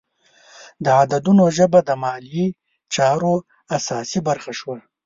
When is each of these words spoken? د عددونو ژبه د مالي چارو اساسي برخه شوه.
د 0.83 0.85
عددونو 1.01 1.43
ژبه 1.57 1.79
د 1.87 1.91
مالي 2.03 2.45
چارو 2.93 3.33
اساسي 3.77 4.19
برخه 4.27 4.51
شوه. 4.59 4.77